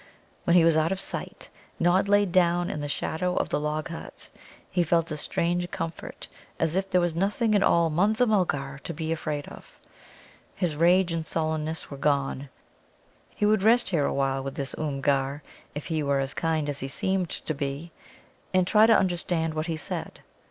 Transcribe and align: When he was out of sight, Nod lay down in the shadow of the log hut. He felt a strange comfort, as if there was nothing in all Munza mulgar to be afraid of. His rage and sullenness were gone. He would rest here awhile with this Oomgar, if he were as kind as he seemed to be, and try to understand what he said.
When 0.45 0.55
he 0.55 0.65
was 0.65 0.75
out 0.75 0.91
of 0.91 0.99
sight, 0.99 1.47
Nod 1.79 2.07
lay 2.07 2.25
down 2.25 2.71
in 2.71 2.81
the 2.81 2.87
shadow 2.87 3.35
of 3.35 3.49
the 3.49 3.59
log 3.59 3.89
hut. 3.89 4.31
He 4.71 4.81
felt 4.81 5.11
a 5.11 5.15
strange 5.17 5.69
comfort, 5.69 6.27
as 6.59 6.75
if 6.75 6.89
there 6.89 6.99
was 6.99 7.15
nothing 7.15 7.53
in 7.53 7.61
all 7.61 7.91
Munza 7.91 8.25
mulgar 8.25 8.79
to 8.83 8.95
be 8.95 9.11
afraid 9.11 9.47
of. 9.49 9.77
His 10.55 10.75
rage 10.75 11.11
and 11.11 11.27
sullenness 11.27 11.91
were 11.91 11.97
gone. 11.97 12.49
He 13.35 13.45
would 13.45 13.61
rest 13.61 13.89
here 13.89 14.05
awhile 14.05 14.41
with 14.41 14.55
this 14.55 14.73
Oomgar, 14.75 15.43
if 15.75 15.85
he 15.85 16.01
were 16.01 16.19
as 16.19 16.33
kind 16.33 16.67
as 16.67 16.79
he 16.79 16.87
seemed 16.87 17.29
to 17.29 17.53
be, 17.53 17.91
and 18.55 18.65
try 18.65 18.87
to 18.87 18.97
understand 18.97 19.53
what 19.53 19.67
he 19.67 19.77
said. 19.77 20.21